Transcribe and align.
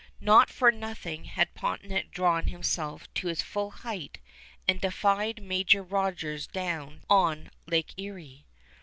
Not 0.19 0.49
for 0.49 0.71
nothing 0.71 1.25
had 1.25 1.53
Pontiac 1.53 2.09
drawn 2.09 2.47
himself 2.47 3.03
to 3.13 3.27
his 3.27 3.43
full 3.43 3.69
height 3.69 4.17
and 4.67 4.81
defied 4.81 5.43
Major 5.43 5.83
Rogers 5.83 6.47
down 6.47 7.03
on 7.07 7.51
Lake 7.67 7.93
Erie. 7.97 8.47